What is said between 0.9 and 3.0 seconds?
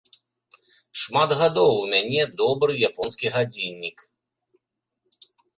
Шмат гадоў у мяне, добры